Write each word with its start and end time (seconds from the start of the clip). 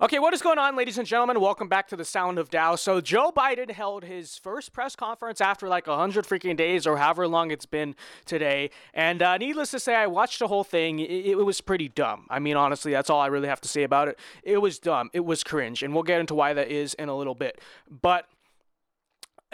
Okay, 0.00 0.20
what 0.20 0.32
is 0.32 0.42
going 0.42 0.58
on, 0.58 0.76
ladies 0.76 0.96
and 0.96 1.08
gentlemen? 1.08 1.40
Welcome 1.40 1.66
back 1.66 1.88
to 1.88 1.96
the 1.96 2.04
Sound 2.04 2.38
of 2.38 2.50
Dow. 2.50 2.76
So, 2.76 3.00
Joe 3.00 3.32
Biden 3.36 3.68
held 3.68 4.04
his 4.04 4.38
first 4.38 4.72
press 4.72 4.94
conference 4.94 5.40
after 5.40 5.66
like 5.66 5.88
100 5.88 6.24
freaking 6.24 6.56
days 6.56 6.86
or 6.86 6.98
however 6.98 7.26
long 7.26 7.50
it's 7.50 7.66
been 7.66 7.96
today. 8.24 8.70
And 8.94 9.20
uh, 9.20 9.38
needless 9.38 9.72
to 9.72 9.80
say, 9.80 9.96
I 9.96 10.06
watched 10.06 10.38
the 10.38 10.46
whole 10.46 10.62
thing. 10.62 11.00
It, 11.00 11.10
it, 11.10 11.34
was 11.34 11.60
pretty 11.60 11.88
dumb. 11.88 12.28
I 12.30 12.38
mean, 12.38 12.56
honestly, 12.56 12.92
that's 12.92 13.10
all 13.10 13.20
I 13.20 13.26
really 13.26 13.48
have 13.48 13.60
to 13.62 13.68
say 13.68 13.82
about 13.82 14.06
it. 14.06 14.20
It 14.44 14.58
was 14.58 14.78
dumb. 14.78 15.10
It 15.12 15.24
was 15.24 15.42
cringe. 15.42 15.82
And 15.82 15.92
we'll 15.92 16.04
get 16.04 16.20
into 16.20 16.36
why 16.36 16.52
that 16.52 16.70
is 16.70 16.94
in 16.94 17.08
a 17.08 17.16
little 17.16 17.34
bit. 17.34 17.60
But 17.90 18.26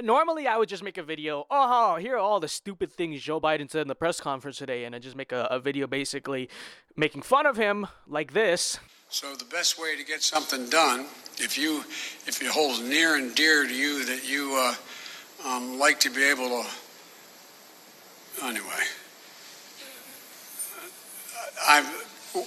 normally 0.03 0.47
I 0.47 0.59
would 0.59 0.69
just 0.69 0.83
make 0.83 0.99
a 0.99 1.03
video, 1.03 1.47
oh, 1.51 1.97
here 1.97 2.17
are 2.17 2.19
all 2.19 2.39
the 2.39 2.49
stupid 2.49 2.93
things 2.93 3.23
Joe 3.23 3.41
Biden 3.41 3.71
said 3.71 3.81
in 3.81 3.89
the 3.89 3.95
press 3.95 4.21
conference 4.21 4.59
today, 4.59 4.85
and 4.85 4.95
I 4.95 4.99
just 4.99 5.17
make 5.17 5.33
a, 5.33 5.49
a 5.51 5.59
video 5.59 5.87
basically 5.87 6.51
making 6.97 7.23
fun 7.23 7.47
of 7.47 7.57
him 7.57 7.87
like 8.07 8.35
this. 8.35 8.79
So 9.15 9.33
the 9.37 9.45
best 9.45 9.81
way 9.81 9.95
to 9.95 10.05
get 10.05 10.25
something 10.25 10.69
done, 10.69 11.07
if 11.39 11.57
you 11.57 11.85
if 12.27 12.43
it 12.43 12.49
holds 12.49 12.81
near 12.81 13.15
and 13.15 13.33
dear 13.33 13.63
to 13.65 13.73
you 13.73 14.05
that 14.07 14.29
you 14.29 14.57
uh, 14.57 14.75
um, 15.49 15.79
like 15.79 16.01
to 16.01 16.11
be 16.11 16.25
able 16.25 16.49
to, 16.49 16.69
anyway, 18.45 18.83
I'm 21.65 21.85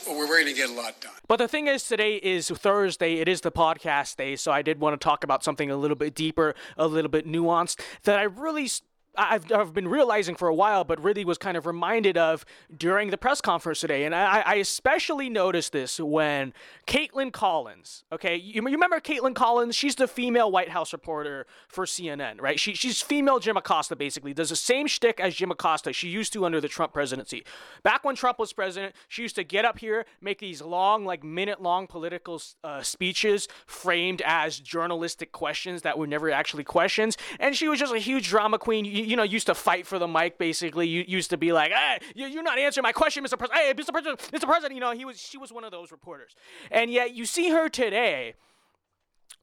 we're 0.09 0.27
going 0.27 0.45
to 0.45 0.53
get 0.53 0.69
a 0.69 0.73
lot 0.73 0.99
done. 0.99 1.13
But 1.29 1.37
the 1.37 1.47
thing 1.47 1.67
is, 1.67 1.87
today 1.87 2.15
is 2.17 2.49
Thursday. 2.49 3.19
It 3.19 3.29
is 3.29 3.39
the 3.39 3.51
podcast 3.51 4.17
day, 4.17 4.35
so 4.35 4.51
I 4.51 4.61
did 4.61 4.81
want 4.81 4.99
to 4.99 5.03
talk 5.03 5.23
about 5.23 5.45
something 5.45 5.71
a 5.71 5.77
little 5.77 5.95
bit 5.95 6.13
deeper, 6.13 6.53
a 6.77 6.87
little 6.87 7.09
bit 7.09 7.25
nuanced 7.25 7.79
that 8.03 8.19
I 8.19 8.23
really 8.23 8.69
I've, 9.17 9.51
I've 9.51 9.73
been 9.73 9.87
realizing 9.87 10.35
for 10.35 10.47
a 10.47 10.53
while, 10.53 10.83
but 10.83 11.03
really 11.03 11.25
was 11.25 11.37
kind 11.37 11.57
of 11.57 11.65
reminded 11.65 12.17
of 12.17 12.45
during 12.75 13.09
the 13.09 13.17
press 13.17 13.41
conference 13.41 13.79
today. 13.79 14.05
And 14.05 14.13
I, 14.13 14.41
I 14.45 14.55
especially 14.55 15.29
noticed 15.29 15.71
this 15.71 15.99
when 15.99 16.53
Kaitlan 16.85 17.31
Collins, 17.33 18.03
okay, 18.11 18.35
you, 18.35 18.61
you 18.61 18.61
remember 18.61 18.99
Kaitlan 18.99 19.33
Collins? 19.33 19.75
She's 19.75 19.95
the 19.95 20.07
female 20.07 20.51
White 20.51 20.69
House 20.69 20.93
reporter 20.93 21.47
for 21.67 21.85
CNN, 21.85 22.39
right? 22.39 22.59
She, 22.59 22.75
she's 22.75 23.01
female 23.01 23.39
Jim 23.39 23.57
Acosta, 23.57 23.95
basically, 23.95 24.33
does 24.33 24.49
the 24.49 24.55
same 24.55 24.87
shtick 24.87 25.19
as 25.19 25.35
Jim 25.35 25.51
Acosta 25.51 25.93
she 25.93 26.09
used 26.09 26.31
to 26.33 26.45
under 26.45 26.61
the 26.61 26.67
Trump 26.67 26.93
presidency. 26.93 27.43
Back 27.83 28.03
when 28.03 28.15
Trump 28.15 28.39
was 28.39 28.53
president, 28.53 28.95
she 29.07 29.23
used 29.23 29.35
to 29.35 29.43
get 29.43 29.65
up 29.65 29.79
here, 29.79 30.05
make 30.21 30.39
these 30.39 30.61
long, 30.61 31.05
like 31.05 31.23
minute 31.23 31.61
long 31.61 31.87
political 31.87 32.41
uh, 32.63 32.81
speeches 32.81 33.47
framed 33.65 34.21
as 34.25 34.59
journalistic 34.59 35.31
questions 35.31 35.81
that 35.81 35.97
were 35.97 36.07
never 36.07 36.29
actually 36.29 36.63
questions. 36.63 37.17
And 37.39 37.55
she 37.55 37.67
was 37.67 37.79
just 37.79 37.93
a 37.93 37.99
huge 37.99 38.29
drama 38.29 38.59
queen. 38.59 38.85
You, 38.85 39.06
you 39.07 39.15
know, 39.15 39.23
used 39.23 39.47
to 39.47 39.55
fight 39.55 39.87
for 39.87 39.97
the 39.97 40.07
mic. 40.07 40.37
Basically, 40.37 40.87
you 40.87 41.03
used 41.07 41.29
to 41.29 41.37
be 41.37 41.53
like, 41.53 41.71
"Hey, 41.71 41.99
you're 42.15 42.43
not 42.43 42.59
answering 42.59 42.83
my 42.83 42.91
question, 42.91 43.23
Mr. 43.23 43.37
President. 43.37 43.53
Hey, 43.53 43.73
Mr. 43.73 43.91
President, 43.91 44.19
Mr. 44.19 44.45
President." 44.45 44.73
You 44.73 44.81
know, 44.81 44.91
he 44.91 45.05
was 45.05 45.19
she 45.19 45.37
was 45.37 45.51
one 45.51 45.63
of 45.63 45.71
those 45.71 45.91
reporters, 45.91 46.35
and 46.69 46.91
yet 46.91 47.13
you 47.13 47.25
see 47.25 47.49
her 47.49 47.69
today. 47.69 48.35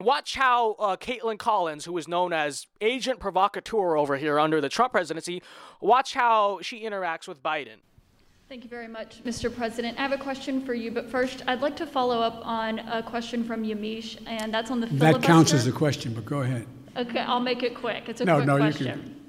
Watch 0.01 0.34
how 0.34 0.73
uh, 0.73 0.97
Kaitlan 0.97 1.39
Collins, 1.39 1.84
who 1.84 1.97
is 1.97 2.09
known 2.09 2.33
as 2.33 2.67
agent 2.81 3.21
provocateur 3.21 3.97
over 3.97 4.17
here 4.17 4.41
under 4.41 4.61
the 4.61 4.69
Trump 4.69 4.93
presidency, 4.93 5.41
watch 5.81 6.15
how 6.15 6.59
she 6.62 6.83
interacts 6.83 7.28
with 7.28 7.43
Biden. 7.43 7.78
Thank 8.49 8.65
you 8.65 8.71
very 8.71 8.89
much, 8.89 9.23
Mr. 9.25 9.55
President. 9.55 9.99
I 9.99 10.03
have 10.03 10.12
a 10.12 10.19
question 10.19 10.61
for 10.67 10.75
you, 10.75 10.91
but 10.91 11.09
first, 11.09 11.43
I'd 11.47 11.61
like 11.61 11.77
to 11.77 11.87
follow 11.87 12.21
up 12.21 12.43
on 12.45 12.81
a 12.81 13.03
question 13.03 13.45
from 13.45 13.62
Yamiche, 13.62 14.19
and 14.27 14.53
that's 14.53 14.71
on 14.71 14.81
the 14.81 14.87
filibuster. 14.89 15.21
That 15.21 15.27
counts 15.27 15.55
as 15.55 15.67
a 15.67 15.73
question, 15.73 16.12
but 16.12 16.27
go 16.27 16.43
ahead. 16.43 16.67
Okay, 16.97 17.21
I'll 17.21 17.41
make 17.41 17.62
it 17.62 17.75
quick. 17.75 18.09
It's 18.09 18.21
a 18.21 18.25
no, 18.25 18.37
quick 18.37 18.47
no, 18.47 18.56
question. 18.59 18.87
You 18.87 18.93
can. 18.93 19.23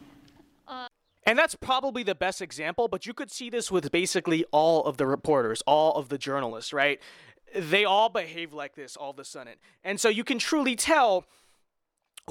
And 1.25 1.39
that's 1.39 1.55
probably 1.55 2.03
the 2.03 2.15
best 2.15 2.41
example, 2.41 2.87
but 2.87 3.05
you 3.05 3.13
could 3.13 3.31
see 3.31 3.49
this 3.49 3.71
with 3.71 3.91
basically 3.91 4.45
all 4.51 4.83
of 4.83 4.97
the 4.97 5.07
reporters, 5.07 5.63
all 5.65 5.93
of 5.95 6.09
the 6.09 6.17
journalists, 6.17 6.71
right? 6.71 6.99
They 7.55 7.83
all 7.83 8.09
behave 8.09 8.53
like 8.53 8.75
this 8.75 8.95
all 8.95 9.11
of 9.11 9.19
a 9.19 9.25
sudden. 9.25 9.53
And 9.83 9.99
so 9.99 10.09
you 10.09 10.23
can 10.23 10.37
truly 10.37 10.75
tell 10.75 11.25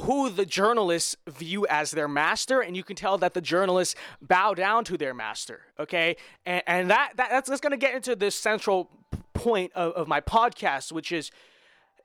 who 0.01 0.29
the 0.29 0.45
journalists 0.45 1.17
view 1.29 1.67
as 1.69 1.93
their 1.93 2.09
master, 2.09 2.61
and 2.61 2.77
you 2.77 2.83
can 2.83 2.97
tell 2.97 3.17
that 3.19 3.35
the 3.35 3.41
journalists 3.41 3.95
bow 4.21 4.55
down 4.55 4.85
to 4.85 4.97
their 4.99 5.15
master. 5.15 5.63
Okay, 5.79 6.17
and, 6.45 6.63
and 6.67 6.91
that, 6.91 7.13
that 7.17 7.31
that's, 7.31 7.49
that's 7.49 7.61
going 7.61 7.71
to 7.71 7.77
get 7.77 7.95
into 7.95 8.17
this 8.17 8.35
central 8.35 8.91
point 9.35 9.71
of, 9.75 9.93
of 9.93 10.09
my 10.09 10.21
podcast, 10.21 10.93
which 10.93 11.13
is. 11.13 11.31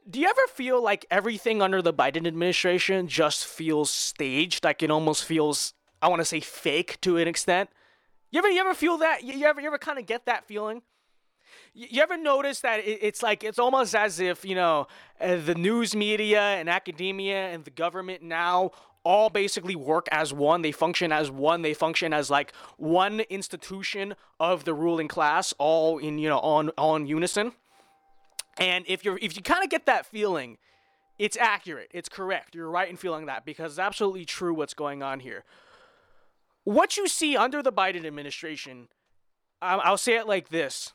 Do 0.10 0.20
you 0.20 0.28
ever 0.28 0.42
feel 0.48 0.82
like 0.82 1.06
everything 1.12 1.62
under 1.62 1.84
the 1.84 1.94
Biden 1.94 2.26
administration 2.26 3.08
just 3.08 3.46
feels 3.46 3.92
staged? 3.92 4.64
Like 4.64 4.82
it 4.82 4.90
almost 4.90 5.24
feels 5.24 5.74
I 6.02 6.08
want 6.08 6.22
to 6.22 6.26
say 6.26 6.40
fake 6.40 7.00
to 7.02 7.18
an 7.18 7.28
extent. 7.28 7.70
You 8.32 8.40
ever 8.40 8.50
you 8.50 8.60
ever 8.62 8.74
feel 8.74 8.98
that? 9.00 9.24
You, 9.24 9.46
ever 9.46 9.60
you 9.60 9.68
ever 9.68 9.78
kind 9.78 10.00
of 10.00 10.06
get 10.06 10.26
that 10.26 10.46
feeling? 10.46 10.82
You, 11.74 12.02
ever 12.02 12.18
notice 12.18 12.62
that 12.62 12.82
it's 12.86 13.24
like 13.24 13.44
it's 13.44 13.58
almost 13.58 13.96
as 13.96 14.20
if 14.20 14.46
you 14.46 14.56
know 14.56 14.88
uh, 15.20 15.38
the 15.38 15.56
news 15.56 15.96
media 15.96 16.42
and 16.42 16.70
academia 16.70 17.50
and 17.50 17.66
the 17.66 17.72
government 17.72 18.22
now 18.22 18.72
all 19.04 19.30
basically 19.30 19.76
work 19.76 20.08
as 20.12 20.32
one. 20.32 20.62
They 20.62 20.72
function 20.72 21.12
as 21.12 21.32
one. 21.32 21.64
They 21.64 21.74
function 21.74 22.14
as 22.14 22.30
like 22.30 22.54
one 22.78 23.22
institution 23.22 24.16
of 24.40 24.66
the 24.66 24.74
ruling 24.74 25.08
class, 25.08 25.54
all 25.58 25.98
in 25.98 26.20
you 26.20 26.30
know 26.30 26.40
on 26.40 26.70
on 26.78 27.08
unison. 27.08 27.54
And 28.58 28.86
if 28.88 29.04
you're 29.04 29.18
if 29.22 29.36
you 29.36 29.42
kind 29.42 29.64
of 29.64 29.70
get 29.72 29.88
that 29.88 30.06
feeling, 30.06 30.58
it's 31.18 31.38
accurate. 31.38 31.90
It's 31.94 32.10
correct. 32.10 32.54
You're 32.54 32.70
right 32.70 32.90
in 32.90 32.98
feeling 32.98 33.26
that 33.26 33.44
because 33.44 33.74
it's 33.74 33.80
absolutely 33.80 34.26
true 34.26 34.54
what's 34.54 34.76
going 34.76 35.02
on 35.02 35.20
here 35.20 35.46
what 36.64 36.98
you 36.98 37.08
see 37.08 37.36
under 37.36 37.64
the 37.64 37.72
Biden 37.72 38.06
administration, 38.06 38.88
I'll 39.62 39.98
say 39.98 40.16
it 40.18 40.28
like 40.28 40.50
this, 40.50 40.94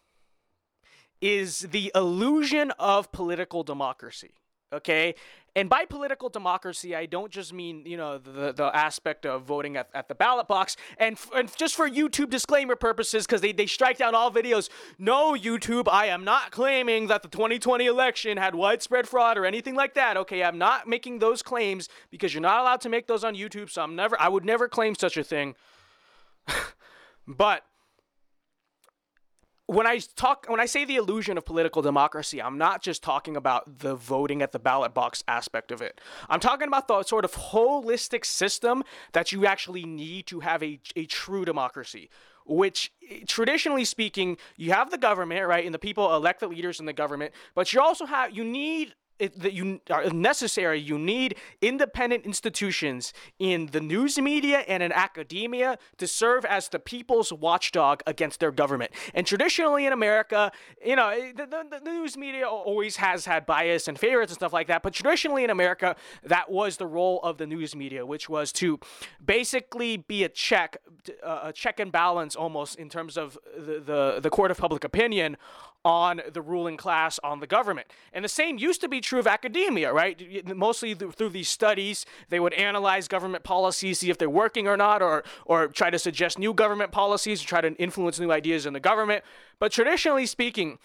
is 1.21 1.61
the 1.61 1.91
illusion 1.95 2.71
of 2.73 3.11
political 3.13 3.63
democracy. 3.63 4.35
Okay. 4.73 5.15
And 5.57 5.71
by 5.71 5.85
political 5.85 6.29
democracy, 6.29 6.97
I 6.97 7.07
don't 7.07 7.31
just 7.31 7.53
mean, 7.53 7.85
you 7.87 7.97
know, 7.97 8.19
the, 8.19 8.53
the 8.53 8.75
aspect 8.75 9.25
of 9.25 9.45
voting 9.45 9.77
at, 9.77 9.89
at 9.95 10.09
the 10.09 10.15
ballot 10.15 10.49
box. 10.49 10.77
And, 10.99 11.15
f- 11.15 11.31
and 11.35 11.57
just 11.57 11.77
for 11.77 11.89
YouTube 11.89 12.29
disclaimer 12.31 12.75
purposes, 12.75 13.25
because 13.25 13.41
they, 13.41 13.53
they 13.53 13.67
strike 13.67 13.97
down 13.97 14.17
all 14.17 14.33
videos, 14.33 14.69
no, 14.99 15.35
YouTube, 15.35 15.87
I 15.89 16.07
am 16.07 16.25
not 16.25 16.51
claiming 16.51 17.07
that 17.07 17.23
the 17.23 17.29
2020 17.29 17.87
election 17.87 18.37
had 18.37 18.57
widespread 18.57 19.07
fraud 19.09 19.39
or 19.39 19.47
anything 19.47 19.77
like 19.77 19.95
that. 19.95 20.17
Okay, 20.17 20.43
I'm 20.43 20.59
not 20.59 20.89
making 20.89 21.21
those 21.21 21.41
claims 21.41 21.89
because 22.11 22.35
you're 22.35 22.41
not 22.41 22.61
allowed 22.61 22.81
to 22.81 22.89
make 22.89 23.07
those 23.07 23.23
on 23.23 23.37
YouTube. 23.37 23.71
So 23.71 23.83
I'm 23.83 23.95
never, 23.95 24.21
I 24.21 24.29
would 24.29 24.45
never 24.45 24.69
claim 24.69 24.97
such 24.97 25.17
a 25.17 25.23
thing. 25.23 25.55
but 27.29 27.65
when 29.67 29.87
I 29.87 29.99
talk 30.17 30.47
when 30.49 30.61
I 30.61 30.67
say 30.67 30.85
the 30.85 30.97
illusion 30.97 31.39
of 31.39 31.45
political 31.45 31.81
democracy, 31.81 32.43
I'm 32.43 32.59
not 32.59 32.83
just 32.83 33.03
talking 33.03 33.37
about 33.37 33.79
the 33.79 33.95
voting 33.95 34.43
at 34.43 34.53
the 34.53 34.59
ballot 34.59 34.93
box 34.93 35.25
aspect 35.27 35.73
of 35.73 35.81
it. 35.81 36.01
I'm 36.29 36.41
talking 36.41 36.69
about 36.69 36.87
the 36.87 37.03
sort 37.03 37.25
of 37.25 37.33
holistic 37.33 38.25
system 38.27 38.85
that 39.13 39.33
you 39.33 39.47
actually 39.47 39.85
need 39.85 40.27
to 40.27 40.41
have 40.41 40.63
a, 40.63 40.81
a 40.97 41.07
true 41.07 41.45
democracy. 41.45 42.11
Which 42.47 42.93
traditionally 43.27 43.87
speaking, 43.87 44.37
you 44.57 44.73
have 44.73 44.91
the 44.91 44.99
government, 44.99 45.47
right? 45.47 45.65
And 45.65 45.75
the 45.75 45.79
people 45.79 46.15
elect 46.15 46.41
the 46.41 46.47
leaders 46.47 46.79
in 46.79 46.85
the 46.85 46.93
government, 46.93 47.33
but 47.55 47.73
you 47.73 47.81
also 47.81 48.05
have 48.05 48.37
you 48.37 48.45
need 48.45 48.95
that 49.19 49.53
you 49.53 49.81
are 49.91 50.11
necessary. 50.11 50.81
You 50.81 50.99
need 50.99 51.37
independent 51.63 52.25
institutions 52.25 53.13
in 53.39 53.67
the 53.67 53.81
news 53.81 54.19
media 54.19 54.59
and 54.67 54.83
in 54.83 54.93
academia 54.93 55.79
to 55.99 56.07
serve 56.07 56.45
as 56.45 56.69
the 56.69 56.79
people's 56.79 57.33
watchdog 57.33 58.03
against 58.07 58.41
their 58.41 58.51
government. 58.51 58.91
And 59.15 59.27
traditionally 59.27 59.87
in 59.87 59.93
America, 59.93 60.51
you 60.85 60.97
know, 60.97 61.09
eh, 61.09 61.33
the, 61.35 61.47
the, 61.47 61.81
the 61.81 61.91
news 61.91 62.17
media 62.17 62.49
always 62.49 62.97
has 62.97 63.25
had 63.25 63.47
bias 63.47 63.89
and 63.89 63.99
favorites 63.99 64.33
and 64.33 64.37
stuff 64.37 64.53
like 64.53 64.67
that. 64.67 64.83
But 64.83 64.93
traditionally 64.93 65.45
in 65.45 65.51
America, 65.51 65.97
that 66.25 66.51
was 66.51 66.77
the 66.77 66.87
role 66.87 67.21
of 67.23 67.39
the 67.39 67.47
news 67.47 67.77
media, 67.77 68.05
which 68.05 68.29
was 68.29 68.53
to 68.53 68.81
basically 69.25 69.97
be 69.97 70.25
a 70.25 70.29
check, 70.29 70.77
a 71.23 71.53
check 71.53 71.79
and 71.79 71.93
balance 71.93 72.35
almost 72.35 72.79
in 72.79 72.89
terms 72.89 73.17
of 73.17 73.39
the, 73.57 73.81
the, 73.81 74.21
the 74.21 74.31
court 74.31 74.51
of 74.51 74.59
public 74.59 74.85
opinion 74.85 75.37
on 75.85 76.23
the 76.33 76.41
ruling 76.41 76.77
class, 76.77 77.19
on 77.23 77.41
the 77.41 77.47
government. 77.47 77.87
And 78.13 78.25
the 78.25 78.29
same 78.29 78.59
used 78.59 78.81
to 78.81 78.89
be 78.89 79.01
true 79.01 79.19
of 79.19 79.27
academia, 79.27 79.93
right? 79.93 80.47
Mostly 80.57 80.95
through 80.95 81.29
these 81.29 81.49
studies, 81.49 82.07
they 82.31 82.41
would 82.41 82.55
analyze 82.55 83.07
government 83.07 83.45
policies, 83.45 83.99
see 83.99 84.11
if 84.11 84.19
they're 84.19 84.31
working 84.31 84.67
or 84.67 84.77
not, 84.77 85.03
or, 85.03 85.25
or 85.45 85.69
try 85.69 85.91
to 85.91 85.99
suggest 85.99 86.39
new 86.39 86.55
government 86.55 86.91
policies, 86.91 87.43
try 87.43 87.61
to 87.61 87.73
influence 87.75 88.19
new 88.19 88.33
ideas 88.33 88.67
in 88.67 88.73
the 88.73 88.81
government. 88.81 89.25
But 89.59 89.73
traditionally 89.73 90.27
speaking, 90.27 90.79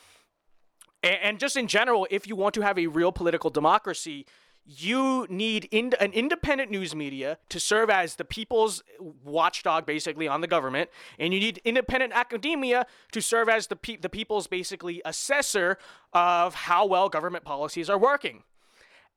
and 1.02 1.40
just 1.40 1.56
in 1.56 1.68
general, 1.68 2.08
if 2.12 2.28
you 2.28 2.36
want 2.36 2.54
to 2.56 2.62
have 2.62 2.78
a 2.78 2.88
real 2.88 3.14
political 3.14 3.50
democracy, 3.50 4.26
you 4.66 5.26
need 5.30 5.68
in, 5.72 5.94
an 6.00 6.12
independent 6.12 6.70
news 6.70 6.96
media 6.96 7.38
to 7.50 7.60
serve 7.60 7.90
as 7.90 8.16
the 8.16 8.26
people's 8.26 8.84
watchdog 9.24 9.86
basically 9.86 10.28
on 10.28 10.42
the 10.42 10.48
government 10.48 10.90
and 11.18 11.34
you 11.34 11.40
need 11.40 11.60
independent 11.66 12.14
academia 12.14 12.86
to 13.12 13.22
serve 13.22 13.50
as 13.50 13.68
the, 13.68 13.76
pe- 13.76 13.98
the 13.98 14.10
people's 14.10 14.48
basically 14.48 15.02
assessor 15.06 15.78
of 16.14 16.54
how 16.54 16.86
well 16.86 17.10
government 17.10 17.44
policies 17.44 17.90
are 17.90 17.98
working 17.98 18.44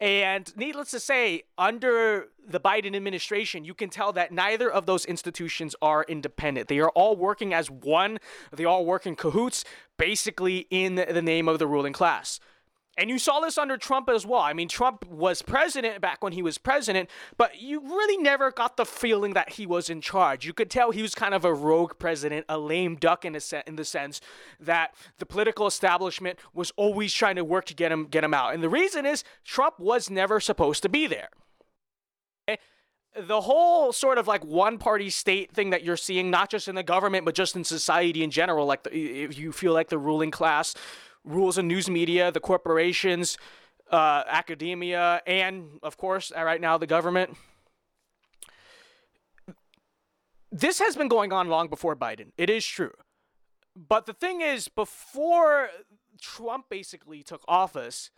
and 0.02 0.52
needless 0.56 0.90
to 0.90 0.98
say, 0.98 1.44
under 1.56 2.26
the 2.44 2.58
Biden 2.58 2.96
administration, 2.96 3.64
you 3.64 3.72
can 3.72 3.88
tell 3.88 4.12
that 4.14 4.32
neither 4.32 4.68
of 4.68 4.84
those 4.84 5.04
institutions 5.04 5.76
are 5.80 6.04
independent. 6.08 6.66
They 6.66 6.80
are 6.80 6.88
all 6.88 7.14
working 7.14 7.54
as 7.54 7.70
one, 7.70 8.18
they 8.52 8.64
all 8.64 8.84
work 8.84 9.06
in 9.06 9.14
cahoots, 9.14 9.64
basically 9.98 10.66
in 10.70 10.96
the 10.96 11.22
name 11.22 11.46
of 11.46 11.60
the 11.60 11.68
ruling 11.68 11.92
class. 11.92 12.40
And 12.98 13.08
you 13.08 13.18
saw 13.18 13.40
this 13.40 13.56
under 13.56 13.78
Trump 13.78 14.10
as 14.10 14.26
well. 14.26 14.42
I 14.42 14.52
mean, 14.52 14.68
Trump 14.68 15.06
was 15.06 15.40
president 15.40 16.02
back 16.02 16.22
when 16.22 16.34
he 16.34 16.42
was 16.42 16.58
president, 16.58 17.08
but 17.38 17.60
you 17.60 17.80
really 17.80 18.18
never 18.18 18.50
got 18.50 18.76
the 18.76 18.84
feeling 18.84 19.32
that 19.32 19.54
he 19.54 19.66
was 19.66 19.88
in 19.88 20.02
charge. 20.02 20.44
You 20.44 20.52
could 20.52 20.70
tell 20.70 20.90
he 20.90 21.00
was 21.00 21.14
kind 21.14 21.32
of 21.32 21.46
a 21.46 21.54
rogue 21.54 21.98
president, 21.98 22.44
a 22.50 22.58
lame 22.58 22.96
duck 22.96 23.24
in 23.24 23.34
a 23.34 23.40
se- 23.40 23.62
in 23.66 23.76
the 23.76 23.84
sense 23.86 24.20
that 24.60 24.94
the 25.18 25.24
political 25.24 25.66
establishment 25.66 26.38
was 26.52 26.70
always 26.76 27.14
trying 27.14 27.36
to 27.36 27.44
work 27.44 27.64
to 27.66 27.74
get 27.74 27.90
him 27.90 28.08
get 28.08 28.24
him 28.24 28.34
out. 28.34 28.52
And 28.52 28.62
the 28.62 28.68
reason 28.68 29.06
is 29.06 29.24
Trump 29.42 29.80
was 29.80 30.10
never 30.10 30.38
supposed 30.38 30.82
to 30.82 30.90
be 30.90 31.06
there 31.06 31.28
eh, 32.48 32.56
the 33.18 33.40
whole 33.42 33.92
sort 33.92 34.18
of 34.18 34.26
like 34.26 34.44
one 34.44 34.76
party 34.76 35.08
state 35.08 35.52
thing 35.52 35.70
that 35.70 35.82
you're 35.82 35.96
seeing, 35.96 36.30
not 36.30 36.50
just 36.50 36.68
in 36.68 36.74
the 36.74 36.82
government, 36.82 37.24
but 37.24 37.34
just 37.34 37.56
in 37.56 37.64
society 37.64 38.22
in 38.22 38.30
general, 38.30 38.66
like 38.66 38.82
the, 38.82 38.94
if 38.94 39.38
you 39.38 39.52
feel 39.52 39.72
like 39.72 39.88
the 39.88 39.98
ruling 39.98 40.30
class 40.30 40.74
rules 41.24 41.56
the 41.56 41.62
news 41.62 41.88
media, 41.88 42.30
the 42.30 42.40
corporations, 42.40 43.38
uh, 43.90 44.24
academia, 44.26 45.20
and 45.26 45.78
of 45.82 45.96
course, 45.96 46.32
uh, 46.36 46.42
right 46.42 46.60
now, 46.60 46.78
the 46.78 46.86
government. 46.86 47.36
This 50.50 50.78
has 50.80 50.96
been 50.96 51.08
going 51.08 51.32
on 51.32 51.48
long 51.48 51.68
before 51.68 51.96
Biden. 51.96 52.32
It 52.36 52.50
is 52.50 52.66
true. 52.66 52.92
But 53.74 54.06
the 54.06 54.12
thing 54.12 54.42
is, 54.42 54.68
before 54.68 55.70
Trump 56.20 56.66
basically 56.68 57.22
took 57.22 57.42
office, 57.48 58.10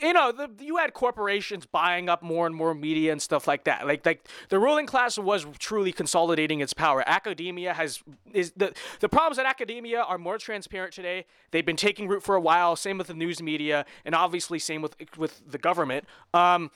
you 0.00 0.12
know, 0.12 0.32
the, 0.32 0.50
you 0.60 0.76
had 0.76 0.94
corporations 0.94 1.66
buying 1.66 2.08
up 2.08 2.22
more 2.22 2.46
and 2.46 2.54
more 2.54 2.74
media 2.74 3.12
and 3.12 3.20
stuff 3.20 3.46
like 3.46 3.64
that. 3.64 3.86
Like, 3.86 4.04
like 4.04 4.28
the 4.48 4.58
ruling 4.58 4.86
class 4.86 5.18
was 5.18 5.46
truly 5.58 5.92
consolidating 5.92 6.60
its 6.60 6.72
power. 6.72 7.02
Academia 7.06 7.74
has 7.74 8.02
is 8.32 8.52
the 8.56 8.74
the 9.00 9.08
problems 9.08 9.38
at 9.38 9.46
academia 9.46 10.00
are 10.00 10.18
more 10.18 10.38
transparent 10.38 10.92
today. 10.92 11.24
They've 11.50 11.66
been 11.66 11.76
taking 11.76 12.08
root 12.08 12.22
for 12.22 12.34
a 12.34 12.40
while. 12.40 12.76
Same 12.76 12.98
with 12.98 13.08
the 13.08 13.14
news 13.14 13.42
media, 13.42 13.84
and 14.04 14.14
obviously 14.14 14.58
same 14.58 14.82
with 14.82 14.96
with 15.16 15.40
the 15.50 15.58
government. 15.58 16.04
Um, 16.34 16.70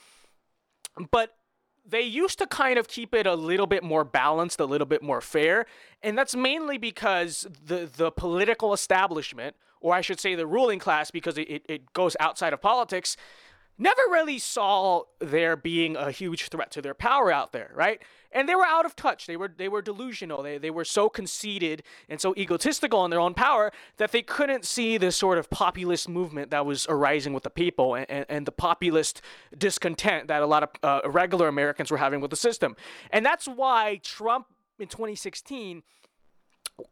but 1.11 1.35
they 1.85 2.01
used 2.01 2.39
to 2.39 2.47
kind 2.47 2.79
of 2.79 2.87
keep 2.87 3.13
it 3.13 3.27
a 3.27 3.35
little 3.35 3.67
bit 3.67 3.83
more 3.83 4.03
balanced, 4.03 4.59
a 4.59 4.65
little 4.65 4.87
bit 4.87 5.03
more 5.03 5.21
fair, 5.21 5.65
and 6.01 6.17
that's 6.17 6.35
mainly 6.35 6.77
because 6.77 7.47
the 7.65 7.89
the 7.95 8.11
political 8.11 8.73
establishment 8.73 9.55
or 9.83 9.93
I 9.93 10.01
should 10.01 10.19
say 10.19 10.33
the 10.33 10.47
ruling 10.47 10.79
class, 10.79 11.11
because 11.11 11.37
it, 11.37 11.63
it 11.67 11.93
goes 11.93 12.15
outside 12.19 12.53
of 12.53 12.61
politics, 12.61 13.17
never 13.77 14.01
really 14.09 14.37
saw 14.39 15.03
there 15.19 15.55
being 15.55 15.95
a 15.95 16.11
huge 16.11 16.49
threat 16.49 16.71
to 16.71 16.81
their 16.81 16.93
power 16.93 17.31
out 17.31 17.51
there, 17.51 17.71
right? 17.73 18.01
And 18.31 18.47
they 18.47 18.55
were 18.55 18.65
out 18.65 18.85
of 18.85 18.95
touch. 18.95 19.27
They 19.27 19.37
were 19.37 19.51
they 19.55 19.67
were 19.67 19.81
delusional. 19.81 20.41
They 20.43 20.57
they 20.57 20.71
were 20.71 20.85
so 20.85 21.09
conceited 21.09 21.83
and 22.09 22.19
so 22.19 22.33
egotistical 22.35 23.03
in 23.05 23.11
their 23.11 23.19
own 23.19 23.33
power 23.33 23.71
that 23.97 24.11
they 24.11 24.21
couldn't 24.21 24.65
see 24.65 24.97
this 24.97 25.15
sort 25.15 25.37
of 25.37 25.49
populist 25.49 26.09
movement 26.09 26.51
that 26.51 26.65
was 26.65 26.85
arising 26.87 27.33
with 27.33 27.43
the 27.43 27.49
people 27.49 27.95
and, 27.95 28.09
and, 28.09 28.25
and 28.29 28.45
the 28.45 28.51
populist 28.51 29.21
discontent 29.57 30.27
that 30.27 30.41
a 30.41 30.47
lot 30.47 30.63
of 30.63 30.69
uh, 30.83 31.09
regular 31.09 31.47
Americans 31.47 31.91
were 31.91 31.97
having 31.97 32.21
with 32.21 32.31
the 32.31 32.37
system. 32.37 32.75
And 33.11 33.25
that's 33.25 33.47
why 33.47 33.99
Trump 34.03 34.47
in 34.79 34.87
2016 34.87 35.83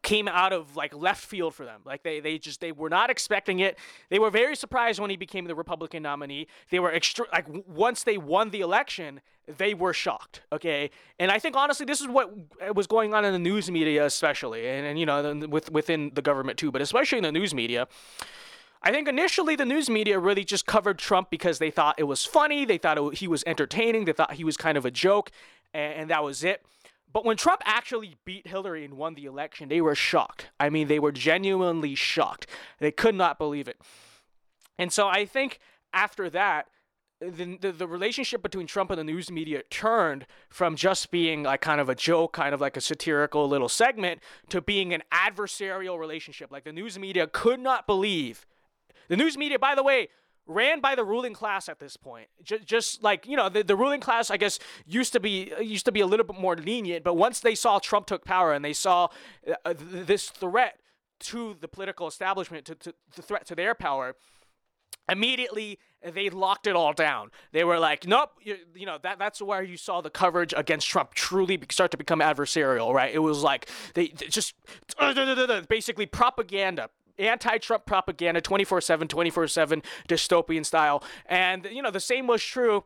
came 0.04 0.28
out 0.28 0.54
of 0.54 0.76
like 0.76 0.96
left 0.96 1.24
field 1.24 1.56
for 1.56 1.66
them. 1.66 1.82
Like 1.86 2.04
they 2.04 2.20
they 2.20 2.38
just 2.38 2.62
they 2.62 2.72
were 2.72 2.90
not 2.90 3.10
expecting 3.10 3.60
it. 3.60 3.78
They 4.10 4.20
were 4.20 4.30
very 4.30 4.56
surprised 4.56 5.00
when 5.00 5.10
he 5.10 5.18
became 5.18 5.46
the 5.46 5.56
Republican 5.56 6.04
nominee. 6.04 6.48
They 6.70 6.80
were 6.80 6.92
extra 6.92 7.26
like 7.32 7.48
once 7.68 8.04
they 8.04 8.18
won 8.18 8.52
the 8.52 8.62
election, 8.62 9.22
they 9.48 9.74
were 9.74 9.94
shocked. 9.94 10.42
Okay, 10.52 10.92
and 11.20 11.32
I 11.32 11.40
think 11.40 11.56
honestly 11.56 11.86
this 11.86 12.02
is 12.02 12.08
what 12.08 12.32
was 12.76 12.88
going 12.88 13.14
on 13.14 13.26
in 13.26 13.34
the 13.34 13.40
news 13.40 13.72
media, 13.72 14.06
especially, 14.06 14.68
and, 14.68 14.86
and 14.86 15.00
you 15.00 15.06
know 15.06 15.48
with 15.50 15.72
within 15.72 16.12
the 16.14 16.22
government 16.22 16.60
too, 16.60 16.72
but 16.72 16.82
especially 16.82 17.18
in 17.18 17.24
the 17.24 17.32
news 17.32 17.54
media. 17.54 17.88
I 18.84 18.92
think 18.92 19.08
initially 19.08 19.56
the 19.56 19.66
news 19.66 19.92
media 19.92 20.18
really 20.18 20.44
just 20.44 20.66
covered 20.66 20.98
Trump 20.98 21.30
because 21.30 21.60
they 21.60 21.70
thought 21.70 22.00
it 22.00 22.06
was 22.06 22.26
funny, 22.26 22.66
they 22.66 22.80
thought 22.80 22.98
it, 22.98 23.20
he 23.20 23.28
was 23.28 23.44
entertaining, 23.46 24.06
they 24.06 24.12
thought 24.12 24.34
he 24.34 24.44
was 24.44 24.58
kind 24.58 24.76
of 24.76 24.86
a 24.86 24.92
joke, 24.92 25.30
and, 25.72 25.94
and 25.94 26.10
that 26.10 26.24
was 26.24 26.44
it. 26.44 26.66
But 27.14 27.26
when 27.26 27.38
Trump 27.38 27.62
actually 27.66 28.16
beat 28.26 28.48
Hillary 28.48 28.86
and 28.86 28.96
won 28.96 29.16
the 29.16 29.26
election, 29.26 29.70
they 29.70 29.82
were 29.82 29.96
shocked. 29.96 30.50
I 30.60 30.70
mean, 30.70 30.88
they 30.88 31.00
were 31.00 31.12
genuinely 31.12 31.96
shocked. 31.96 32.48
They 32.80 32.92
could 32.92 33.16
not 33.16 33.38
believe 33.38 33.68
it. 33.68 33.80
And 34.78 34.94
so 34.94 35.08
I 35.08 35.26
think 35.26 35.60
after 35.94 36.30
that, 36.30 36.68
the, 37.20 37.58
the, 37.58 37.72
the, 37.72 37.88
relationship 37.88 38.42
between 38.42 38.66
Trump 38.66 38.90
and 38.90 38.98
the 38.98 39.04
news 39.04 39.30
media 39.30 39.62
turned 39.70 40.26
from 40.50 40.76
just 40.76 41.12
being 41.12 41.44
like 41.44 41.62
kind 41.62 41.80
of 41.80 41.88
a 41.88 41.94
joke, 41.94 42.34
kind 42.34 42.54
of 42.54 42.60
like 42.60 42.76
a 42.76 42.82
satirical 42.82 43.48
little 43.48 43.70
segment, 43.70 44.22
to 44.50 44.60
being 44.60 44.92
an 44.92 45.04
adversarial 45.14 46.00
relationship. 46.00 46.52
Like 46.52 46.64
the 46.64 46.72
news 46.72 46.98
media 46.98 47.28
could 47.28 47.60
not 47.60 47.86
believe. 47.86 48.48
The 49.08 49.18
news 49.18 49.38
media, 49.38 49.60
by 49.60 49.76
the 49.76 49.84
way, 49.84 50.08
ran 50.48 50.80
by 50.80 50.96
the 50.96 51.04
ruling 51.04 51.34
class 51.34 51.70
at 51.70 51.80
this 51.80 51.98
point. 51.98 52.28
Just, 52.44 52.66
just 52.66 53.04
like 53.04 53.28
you 53.28 53.36
know, 53.38 53.50
the, 53.50 53.64
the 53.64 53.76
ruling 53.76 54.02
class, 54.02 54.30
I 54.30 54.38
guess, 54.38 54.60
used 54.86 55.14
to 55.14 55.20
be 55.20 55.54
used 55.62 55.86
to 55.86 55.92
be 55.92 56.02
a 56.02 56.08
little 56.08 56.26
bit 56.26 56.40
more 56.40 56.56
lenient. 56.56 57.04
But 57.04 57.16
once 57.16 57.40
they 57.40 57.56
saw 57.56 57.80
Trump 57.80 58.08
took 58.08 58.26
power 58.26 58.54
and 58.54 58.64
they 58.64 58.74
saw 58.74 59.08
uh, 59.66 59.74
this 59.78 60.30
threat 60.30 60.80
to 61.22 61.56
the 61.60 61.68
political 61.68 62.08
establishment, 62.08 62.66
to, 62.66 62.76
to 62.76 62.94
the 63.16 63.22
threat 63.22 63.46
to 63.48 63.56
their 63.56 63.76
power, 63.76 64.16
immediately 65.10 65.80
they 66.04 66.30
locked 66.30 66.66
it 66.66 66.76
all 66.76 66.94
down. 66.94 67.30
They 67.52 67.64
were 67.64 67.78
like, 67.78 68.08
nope, 68.08 68.32
you, 68.42 68.58
you, 68.74 68.86
know, 68.86 68.98
that 69.04 69.20
that's 69.20 69.42
where 69.42 69.62
you 69.62 69.78
saw 69.78 70.02
the 70.02 70.10
coverage 70.10 70.54
against 70.58 70.88
Trump 70.88 71.14
truly 71.14 71.60
start 71.70 71.92
to 71.92 71.98
become 71.98 72.20
adversarial, 72.20 72.92
right? 72.94 73.14
It 73.14 73.20
was 73.20 73.44
like 73.44 73.70
they, 73.94 74.08
they 74.08 74.28
just 74.28 74.56
basically 75.70 76.08
propaganda, 76.08 76.90
anti-Trump 77.18 77.86
propaganda 77.86 78.42
24/7 78.42 79.08
24/7 79.08 79.84
dystopian 80.08 80.66
style 80.66 81.04
and 81.26 81.68
you 81.72 81.82
know 81.82 81.92
the 81.92 82.00
same 82.00 82.28
was 82.28 82.44
true 82.44 82.84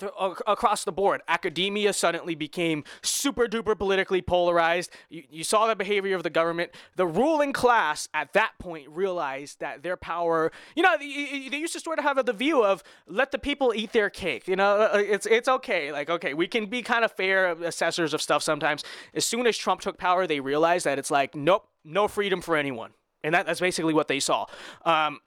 across 0.00 0.84
the 0.84 0.92
board. 0.92 1.20
Academia 1.28 1.92
suddenly 1.92 2.34
became 2.34 2.84
super 3.02 3.46
duper 3.46 3.76
politically 3.76 4.22
polarized. 4.22 4.90
You, 5.08 5.22
you, 5.30 5.44
saw 5.44 5.66
the 5.66 5.76
behavior 5.76 6.16
of 6.16 6.22
the 6.22 6.30
government. 6.30 6.70
The 6.96 7.06
ruling 7.06 7.52
class 7.52 8.08
at 8.14 8.32
that 8.32 8.52
point 8.58 8.88
realized 8.88 9.60
that 9.60 9.82
their 9.82 9.96
power, 9.96 10.50
you 10.74 10.82
know, 10.82 10.96
they, 10.98 11.48
they 11.50 11.58
used 11.58 11.74
to 11.74 11.80
sort 11.80 11.98
of 11.98 12.04
have 12.04 12.24
the 12.24 12.32
view 12.32 12.64
of 12.64 12.82
let 13.06 13.32
the 13.32 13.38
people 13.38 13.72
eat 13.74 13.92
their 13.92 14.10
cake. 14.10 14.48
You 14.48 14.56
know, 14.56 14.80
uh, 14.92 14.98
it's 14.98 15.26
it's 15.26 15.48
okay. 15.48 15.92
Like, 15.92 16.08
okay, 16.08 16.34
we 16.34 16.46
can 16.46 16.66
be 16.66 16.82
kind 16.82 17.04
of 17.04 17.12
fair 17.12 17.52
assessors 17.52 18.14
of 18.14 18.22
stuff 18.22 18.42
sometimes. 18.42 18.82
As 19.14 19.24
soon 19.24 19.46
as 19.46 19.56
Trump 19.56 19.80
took 19.80 19.98
power, 19.98 20.26
they 20.26 20.40
realized 20.40 20.86
that 20.86 20.98
it's 20.98 21.10
like, 21.10 21.34
nope, 21.34 21.68
no 21.84 22.08
freedom 22.08 22.40
for 22.40 22.56
anyone 22.56 22.92
and 23.24 23.34
that, 23.34 23.46
that's 23.46 23.60
basically 23.60 23.94
what 23.94 24.08
they 24.08 24.20
saw. 24.20 24.46
Um, 24.84 25.20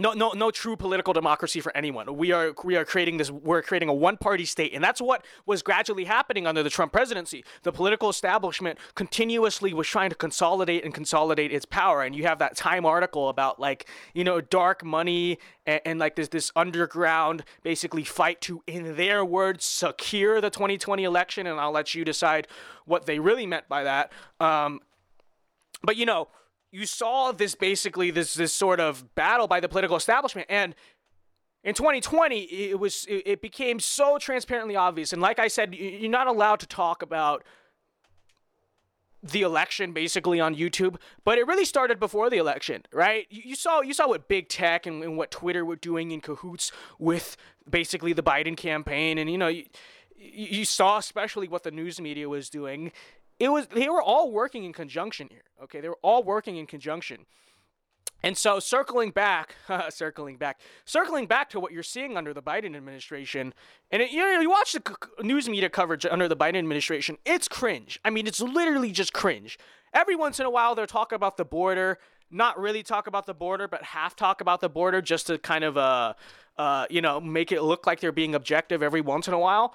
no, 0.00 0.12
no, 0.12 0.30
no 0.30 0.50
true 0.50 0.76
political 0.76 1.12
democracy 1.12 1.60
for 1.60 1.76
anyone. 1.76 2.16
We 2.16 2.30
are 2.30 2.54
we 2.62 2.76
are 2.76 2.84
creating 2.84 3.16
this. 3.16 3.30
We're 3.30 3.62
creating 3.62 3.88
a 3.88 3.94
one-party 3.94 4.44
state, 4.44 4.72
and 4.72 4.82
that's 4.82 5.00
what 5.00 5.24
was 5.44 5.62
gradually 5.62 6.04
happening 6.04 6.46
under 6.46 6.62
the 6.62 6.70
Trump 6.70 6.92
presidency. 6.92 7.44
The 7.64 7.72
political 7.72 8.08
establishment 8.08 8.78
continuously 8.94 9.74
was 9.74 9.88
trying 9.88 10.10
to 10.10 10.16
consolidate 10.16 10.84
and 10.84 10.94
consolidate 10.94 11.52
its 11.52 11.64
power. 11.64 12.02
And 12.02 12.14
you 12.14 12.22
have 12.24 12.38
that 12.38 12.56
Time 12.56 12.86
article 12.86 13.28
about 13.28 13.58
like 13.58 13.88
you 14.14 14.22
know 14.22 14.40
dark 14.40 14.84
money 14.84 15.38
and, 15.66 15.80
and 15.84 15.98
like 15.98 16.14
this 16.14 16.28
this 16.28 16.52
underground 16.54 17.44
basically 17.62 18.04
fight 18.04 18.40
to, 18.42 18.62
in 18.66 18.96
their 18.96 19.24
words, 19.24 19.64
secure 19.64 20.40
the 20.40 20.50
2020 20.50 21.02
election. 21.02 21.46
And 21.46 21.58
I'll 21.58 21.72
let 21.72 21.94
you 21.94 22.04
decide 22.04 22.46
what 22.84 23.06
they 23.06 23.18
really 23.18 23.46
meant 23.46 23.68
by 23.68 23.82
that. 23.82 24.12
Um, 24.38 24.80
but 25.82 25.96
you 25.96 26.06
know 26.06 26.28
you 26.70 26.86
saw 26.86 27.32
this 27.32 27.54
basically 27.54 28.10
this 28.10 28.34
this 28.34 28.52
sort 28.52 28.80
of 28.80 29.14
battle 29.14 29.46
by 29.46 29.60
the 29.60 29.68
political 29.68 29.96
establishment. 29.96 30.46
And 30.50 30.74
in 31.64 31.74
2020 31.74 32.40
it 32.40 32.78
was 32.78 33.06
it 33.08 33.40
became 33.40 33.80
so 33.80 34.18
transparently 34.18 34.76
obvious. 34.76 35.12
And 35.12 35.22
like 35.22 35.38
i 35.38 35.48
said 35.48 35.74
you're 35.74 36.10
not 36.10 36.26
allowed 36.26 36.60
to 36.60 36.66
talk 36.66 37.02
about 37.02 37.44
the 39.20 39.42
election 39.42 39.92
basically 39.92 40.38
on 40.38 40.54
youtube 40.54 40.94
but 41.24 41.38
it 41.38 41.46
really 41.48 41.64
started 41.64 41.98
before 41.98 42.30
the 42.30 42.36
election 42.36 42.84
right? 42.92 43.26
You, 43.30 43.56
saw 43.56 43.80
you 43.80 43.92
saw 43.92 44.06
what 44.06 44.28
big 44.28 44.48
tech 44.48 44.86
and, 44.86 45.02
and, 45.02 45.16
what 45.16 45.32
twitter 45.32 45.64
were 45.64 45.74
doing 45.74 46.12
in 46.12 46.20
cahoots 46.20 46.70
with 47.00 47.36
basically 47.68 48.12
the 48.12 48.22
biden 48.22 48.56
campaign. 48.56 49.18
And 49.18 49.28
you 49.28 49.36
know 49.36 49.48
you, 49.48 49.64
you 50.16 50.64
saw 50.64 50.98
especially 50.98 51.48
what 51.48 51.64
the 51.64 51.72
news 51.72 52.00
media 52.00 52.28
was 52.28 52.48
doing 52.48 52.92
it 53.38 53.48
was 53.50 53.66
they 53.68 53.88
were 53.88 54.02
all 54.02 54.30
working 54.30 54.64
in 54.64 54.72
conjunction 54.72 55.28
here. 55.30 55.44
Okay, 55.62 55.80
they 55.80 55.88
were 55.88 55.98
all 56.02 56.22
working 56.22 56.56
in 56.56 56.66
conjunction. 56.66 57.26
And 58.22 58.36
so, 58.36 58.58
circling 58.58 59.12
back, 59.12 59.54
circling 59.90 60.36
back, 60.36 60.60
circling 60.84 61.26
back 61.26 61.50
to 61.50 61.60
what 61.60 61.72
you're 61.72 61.84
seeing 61.84 62.16
under 62.16 62.34
the 62.34 62.42
Biden 62.42 62.76
administration, 62.76 63.54
and 63.92 64.02
it, 64.02 64.10
you 64.10 64.18
know, 64.18 64.40
you 64.40 64.50
watch 64.50 64.72
the 64.72 64.82
news 65.22 65.48
media 65.48 65.70
coverage 65.70 66.04
under 66.04 66.26
the 66.26 66.36
Biden 66.36 66.56
administration, 66.56 67.16
it's 67.24 67.46
cringe. 67.46 68.00
I 68.04 68.10
mean, 68.10 68.26
it's 68.26 68.40
literally 68.40 68.90
just 68.90 69.12
cringe. 69.12 69.58
Every 69.94 70.16
once 70.16 70.40
in 70.40 70.46
a 70.46 70.50
while, 70.50 70.74
they're 70.74 70.86
talking 70.86 71.16
about 71.16 71.36
the 71.36 71.44
border, 71.44 71.98
not 72.30 72.58
really 72.58 72.82
talk 72.82 73.06
about 73.06 73.26
the 73.26 73.34
border, 73.34 73.68
but 73.68 73.82
half 73.82 74.16
talk 74.16 74.40
about 74.40 74.60
the 74.60 74.68
border 74.68 75.00
just 75.00 75.28
to 75.28 75.38
kind 75.38 75.62
of, 75.62 75.76
uh, 75.76 76.14
uh, 76.58 76.86
you 76.90 77.00
know, 77.00 77.20
make 77.20 77.52
it 77.52 77.62
look 77.62 77.86
like 77.86 78.00
they're 78.00 78.12
being 78.12 78.34
objective 78.34 78.82
every 78.82 79.00
once 79.00 79.28
in 79.28 79.34
a 79.34 79.38
while. 79.38 79.74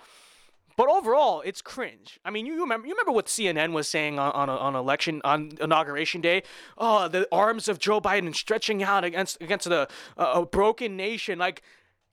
But 0.76 0.90
overall, 0.90 1.42
it's 1.42 1.62
cringe. 1.62 2.20
I 2.26 2.32
mean, 2.32 2.46
you 2.46 2.60
remember 2.62 2.88
you 2.88 2.94
remember 2.94 3.12
what 3.12 3.28
CNN 3.28 3.74
was 3.74 3.88
saying 3.88 4.20
on 4.20 4.32
on, 4.32 4.50
on 4.50 4.76
election 4.76 5.22
on 5.24 5.52
inauguration 5.62 6.22
day? 6.22 6.44
Oh, 6.78 7.08
the 7.08 7.28
arms 7.32 7.68
of 7.68 7.80
Joe 7.80 8.02
Biden 8.02 8.36
stretching 8.36 8.82
out 8.84 9.04
against 9.04 9.42
against 9.42 9.70
the 9.70 9.88
uh, 10.18 10.32
a 10.36 10.46
broken 10.46 10.98
nation. 10.98 11.38
Like, 11.40 11.62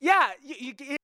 yeah, 0.00 0.31
you, 0.43 0.75
you, 0.79 0.97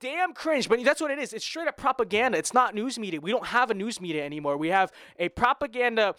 damn 0.00 0.34
cringe, 0.34 0.68
but 0.68 0.82
that's 0.84 1.00
what 1.00 1.10
it 1.10 1.18
is. 1.18 1.32
It's 1.32 1.44
straight 1.44 1.66
up 1.66 1.76
propaganda. 1.76 2.36
It's 2.38 2.52
not 2.52 2.74
news 2.74 2.98
media. 2.98 3.20
We 3.20 3.30
don't 3.30 3.46
have 3.46 3.70
a 3.70 3.74
news 3.74 4.00
media 4.00 4.24
anymore. 4.24 4.56
We 4.56 4.68
have 4.68 4.92
a 5.18 5.30
propaganda 5.30 6.14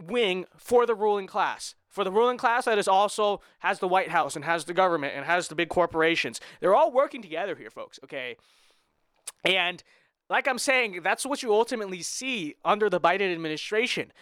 wing 0.00 0.46
for 0.56 0.86
the 0.86 0.94
ruling 0.94 1.26
class. 1.26 1.74
For 1.88 2.04
the 2.04 2.12
ruling 2.12 2.38
class 2.38 2.64
that 2.64 2.78
is 2.78 2.88
also 2.88 3.40
has 3.58 3.78
the 3.78 3.88
White 3.88 4.08
House 4.08 4.34
and 4.34 4.44
has 4.44 4.64
the 4.64 4.72
government 4.72 5.14
and 5.14 5.26
has 5.26 5.48
the 5.48 5.54
big 5.54 5.68
corporations. 5.68 6.40
They're 6.60 6.74
all 6.74 6.90
working 6.90 7.20
together 7.20 7.54
here, 7.54 7.70
folks, 7.70 7.98
okay? 8.04 8.36
And 9.44 9.82
like 10.30 10.48
I'm 10.48 10.58
saying, 10.58 11.00
that's 11.02 11.26
what 11.26 11.42
you 11.42 11.52
ultimately 11.52 12.02
see 12.02 12.54
under 12.64 12.88
the 12.88 13.00
Biden 13.00 13.32
administration. 13.32 14.12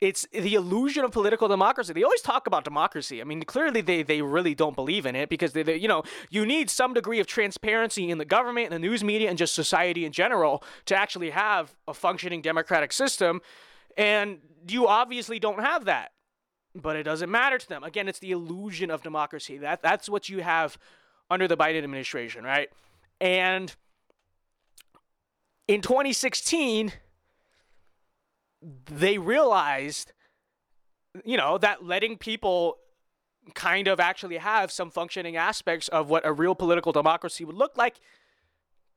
It's 0.00 0.26
the 0.32 0.54
illusion 0.54 1.04
of 1.04 1.12
political 1.12 1.46
democracy. 1.46 1.92
They 1.92 2.02
always 2.02 2.22
talk 2.22 2.48
about 2.48 2.64
democracy. 2.64 3.20
I 3.20 3.24
mean, 3.24 3.42
clearly 3.42 3.82
they, 3.82 4.02
they 4.02 4.20
really 4.20 4.52
don't 4.54 4.74
believe 4.74 5.06
in 5.06 5.14
it 5.14 5.28
because 5.28 5.52
they, 5.52 5.62
they, 5.62 5.76
you 5.76 5.86
know 5.86 6.02
you 6.28 6.44
need 6.44 6.70
some 6.70 6.92
degree 6.92 7.20
of 7.20 7.28
transparency 7.28 8.10
in 8.10 8.18
the 8.18 8.24
government 8.24 8.72
and 8.72 8.74
the 8.74 8.88
news 8.88 9.04
media 9.04 9.28
and 9.28 9.38
just 9.38 9.54
society 9.54 10.04
in 10.04 10.10
general 10.10 10.64
to 10.86 10.96
actually 10.96 11.30
have 11.30 11.76
a 11.86 11.94
functioning 11.94 12.42
democratic 12.42 12.92
system, 12.92 13.40
and 13.96 14.38
you 14.66 14.88
obviously 14.88 15.38
don't 15.38 15.60
have 15.60 15.84
that. 15.84 16.10
But 16.74 16.96
it 16.96 17.04
doesn't 17.04 17.30
matter 17.30 17.58
to 17.58 17.68
them. 17.68 17.84
Again, 17.84 18.08
it's 18.08 18.18
the 18.18 18.32
illusion 18.32 18.90
of 18.90 19.02
democracy. 19.02 19.58
That 19.58 19.82
that's 19.82 20.08
what 20.08 20.28
you 20.28 20.42
have 20.42 20.78
under 21.30 21.46
the 21.46 21.56
Biden 21.56 21.84
administration, 21.84 22.42
right? 22.42 22.70
And 23.20 23.72
in 25.72 25.80
2016, 25.80 26.92
they 28.90 29.16
realized, 29.16 30.12
you 31.24 31.38
know, 31.38 31.56
that 31.56 31.82
letting 31.82 32.18
people 32.18 32.76
kind 33.54 33.88
of 33.88 33.98
actually 33.98 34.36
have 34.36 34.70
some 34.70 34.90
functioning 34.90 35.34
aspects 35.34 35.88
of 35.88 36.10
what 36.10 36.26
a 36.26 36.32
real 36.32 36.54
political 36.54 36.92
democracy 36.92 37.44
would 37.44 37.56
look 37.56 37.76
like 37.76 38.00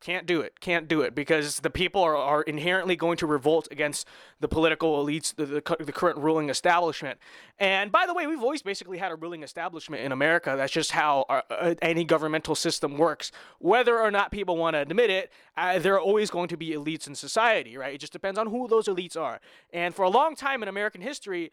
can't 0.01 0.25
do 0.25 0.41
it. 0.41 0.59
Can't 0.59 0.87
do 0.87 1.01
it 1.01 1.15
because 1.15 1.61
the 1.61 1.69
people 1.69 2.01
are, 2.01 2.15
are 2.15 2.41
inherently 2.43 2.95
going 2.95 3.17
to 3.17 3.25
revolt 3.25 3.67
against 3.71 4.07
the 4.39 4.47
political 4.47 5.03
elites, 5.03 5.33
the, 5.35 5.45
the, 5.45 5.83
the, 5.83 5.91
current 5.91 6.19
ruling 6.19 6.49
establishment. 6.49 7.17
And 7.57 7.91
by 7.91 8.05
the 8.05 8.13
way, 8.13 8.27
we've 8.27 8.41
always 8.41 8.61
basically 8.61 8.97
had 8.97 9.11
a 9.11 9.15
ruling 9.15 9.41
establishment 9.41 10.03
in 10.03 10.11
America. 10.11 10.53
That's 10.57 10.73
just 10.73 10.91
how 10.91 11.25
our, 11.29 11.43
uh, 11.49 11.75
any 11.81 12.03
governmental 12.03 12.55
system 12.55 12.97
works. 12.97 13.31
Whether 13.59 13.99
or 13.99 14.11
not 14.11 14.31
people 14.31 14.57
want 14.57 14.75
to 14.75 14.79
admit 14.79 15.09
it, 15.09 15.31
uh, 15.57 15.79
there 15.79 15.95
are 15.95 16.01
always 16.01 16.29
going 16.29 16.49
to 16.49 16.57
be 16.57 16.71
elites 16.71 17.07
in 17.07 17.15
society, 17.15 17.77
right? 17.77 17.95
It 17.95 17.99
just 17.99 18.13
depends 18.13 18.37
on 18.37 18.47
who 18.47 18.67
those 18.67 18.85
elites 18.85 19.17
are. 19.17 19.39
And 19.73 19.95
for 19.95 20.03
a 20.03 20.09
long 20.09 20.35
time 20.35 20.61
in 20.61 20.69
American 20.69 21.01
history, 21.01 21.51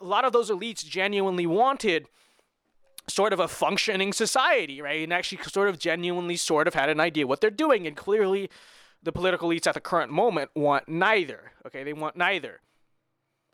a 0.00 0.04
lot 0.04 0.24
of 0.24 0.32
those 0.32 0.50
elites 0.50 0.84
genuinely 0.84 1.46
wanted 1.46 2.08
sort 3.08 3.32
of 3.32 3.40
a 3.40 3.48
functioning 3.48 4.12
society, 4.12 4.80
right? 4.80 5.02
And 5.02 5.12
actually 5.12 5.42
sort 5.44 5.68
of 5.68 5.78
genuinely 5.78 6.36
sort 6.36 6.66
of 6.66 6.74
had 6.74 6.88
an 6.88 7.00
idea 7.00 7.26
what 7.26 7.40
they're 7.40 7.50
doing. 7.50 7.86
And 7.86 7.96
clearly 7.96 8.50
the 9.02 9.12
political 9.12 9.50
elites 9.50 9.66
at 9.66 9.74
the 9.74 9.80
current 9.80 10.10
moment 10.10 10.50
want 10.54 10.88
neither. 10.88 11.52
Okay, 11.66 11.84
they 11.84 11.92
want 11.92 12.16
neither. 12.16 12.60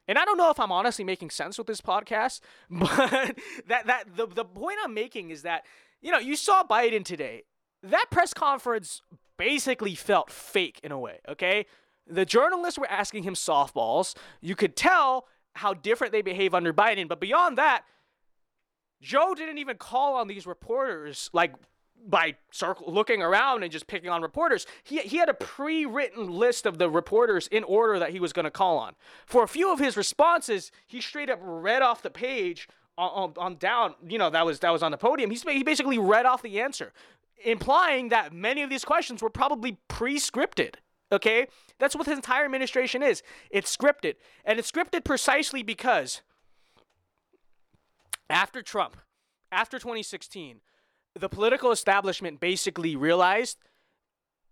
And 0.08 0.18
I 0.18 0.24
don't 0.24 0.38
know 0.38 0.50
if 0.50 0.58
I'm 0.58 0.72
honestly 0.72 1.04
making 1.04 1.30
sense 1.30 1.58
with 1.58 1.66
this 1.66 1.80
podcast, 1.80 2.40
but 2.70 3.36
that 3.66 3.86
that 3.86 4.16
the, 4.16 4.26
the 4.26 4.44
point 4.44 4.78
I'm 4.82 4.94
making 4.94 5.30
is 5.30 5.42
that, 5.42 5.64
you 6.00 6.10
know, 6.10 6.18
you 6.18 6.36
saw 6.36 6.64
Biden 6.64 7.04
today. 7.04 7.44
That 7.82 8.06
press 8.10 8.34
conference 8.34 9.02
basically 9.38 9.94
felt 9.94 10.30
fake 10.30 10.80
in 10.82 10.92
a 10.92 10.98
way, 10.98 11.20
okay? 11.28 11.64
The 12.06 12.26
journalists 12.26 12.78
were 12.78 12.90
asking 12.90 13.22
him 13.22 13.34
softballs. 13.34 14.14
You 14.40 14.54
could 14.54 14.76
tell 14.76 15.26
how 15.54 15.74
different 15.74 16.12
they 16.12 16.22
behave 16.22 16.54
under 16.54 16.72
Biden, 16.74 17.08
but 17.08 17.20
beyond 17.20 17.56
that, 17.58 17.84
Joe 19.00 19.34
didn't 19.34 19.58
even 19.58 19.76
call 19.76 20.14
on 20.14 20.28
these 20.28 20.46
reporters 20.46 21.30
like 21.32 21.54
by 22.06 22.34
circle 22.50 22.92
looking 22.92 23.22
around 23.22 23.62
and 23.62 23.70
just 23.70 23.86
picking 23.86 24.10
on 24.10 24.22
reporters. 24.22 24.66
He 24.82 25.00
he 25.00 25.18
had 25.18 25.28
a 25.28 25.34
pre-written 25.34 26.30
list 26.30 26.66
of 26.66 26.78
the 26.78 26.88
reporters 26.88 27.46
in 27.48 27.64
order 27.64 27.98
that 27.98 28.10
he 28.10 28.20
was 28.20 28.32
going 28.32 28.44
to 28.44 28.50
call 28.50 28.78
on. 28.78 28.94
For 29.26 29.42
a 29.42 29.48
few 29.48 29.72
of 29.72 29.78
his 29.78 29.96
responses, 29.96 30.70
he 30.86 31.00
straight 31.00 31.30
up 31.30 31.38
read 31.42 31.82
off 31.82 32.02
the 32.02 32.10
page 32.10 32.68
on, 32.96 33.32
on, 33.36 33.56
down. 33.56 33.94
You 34.06 34.18
know 34.18 34.30
that 34.30 34.44
was 34.46 34.60
that 34.60 34.70
was 34.70 34.82
on 34.82 34.90
the 34.90 34.98
podium. 34.98 35.30
He's, 35.30 35.42
he 35.42 35.62
basically 35.62 35.98
read 35.98 36.26
off 36.26 36.42
the 36.42 36.60
answer, 36.60 36.92
implying 37.44 38.08
that 38.10 38.32
many 38.32 38.62
of 38.62 38.70
these 38.70 38.84
questions 38.84 39.22
were 39.22 39.30
probably 39.30 39.78
pre-scripted. 39.88 40.76
Okay, 41.12 41.48
that's 41.78 41.96
what 41.96 42.06
his 42.06 42.16
entire 42.16 42.44
administration 42.44 43.02
is. 43.02 43.22
It's 43.50 43.74
scripted, 43.74 44.14
and 44.44 44.58
it's 44.58 44.70
scripted 44.70 45.04
precisely 45.04 45.62
because 45.62 46.22
after 48.30 48.62
Trump, 48.62 48.96
after 49.52 49.78
2016, 49.78 50.60
the 51.18 51.28
political 51.28 51.72
establishment 51.72 52.40
basically 52.40 52.96
realized 52.96 53.58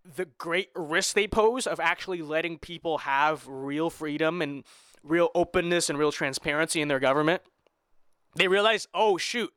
the 0.04 0.25
great 0.25 0.70
risk 0.75 1.14
they 1.14 1.26
pose 1.26 1.66
of 1.66 1.80
actually 1.80 2.23
letting 2.23 2.58
people 2.58 2.99
have 2.99 3.47
real 3.47 3.90
freedom 3.90 4.40
and 4.42 4.64
real 5.02 5.30
openness 5.35 5.88
and 5.88 5.99
real 5.99 6.12
transparency 6.12 6.80
in 6.80 6.88
their 6.88 6.99
government. 6.99 7.42
They 8.35 8.49
realized, 8.49 8.88
oh, 8.94 9.18
shoot, 9.18 9.52